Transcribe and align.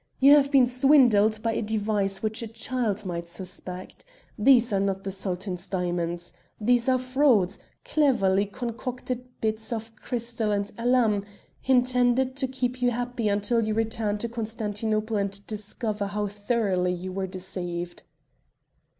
"You 0.19 0.31
have 0.35 0.51
been 0.51 0.65
swindled 0.65 1.43
by 1.43 1.53
a 1.53 1.61
device 1.61 2.23
which 2.23 2.41
a 2.41 2.47
child 2.47 3.05
might 3.05 3.27
suspect. 3.27 4.03
These 4.35 4.73
are 4.73 4.79
not 4.79 5.03
the 5.03 5.11
Sultan's 5.11 5.67
diamonds. 5.67 6.33
These 6.59 6.89
are 6.89 6.97
frauds 6.97 7.59
cleverly 7.85 8.47
concocted 8.47 9.27
bits 9.41 9.71
of 9.71 9.95
crystal 9.97 10.51
and 10.51 10.71
alum 10.75 11.23
intended 11.65 12.35
to 12.37 12.47
keep 12.47 12.81
you 12.81 12.89
happy 12.89 13.29
until 13.29 13.63
you 13.63 13.75
return 13.75 14.17
to 14.17 14.27
Constantinople 14.27 15.17
and 15.17 15.45
discover 15.45 16.07
how 16.07 16.25
thoroughly 16.25 16.93
you 16.93 17.11
were 17.11 17.27
deceived." 17.27 18.01